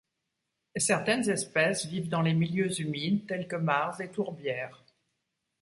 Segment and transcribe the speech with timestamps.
[0.77, 4.83] Certaines espèces vivent dans les milieux humides tels que mares et tourbières.